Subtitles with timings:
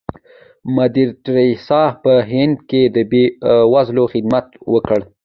[0.75, 3.23] مدر ټریسا په هند کې د بې
[3.73, 4.99] وزلو خدمت وکړ.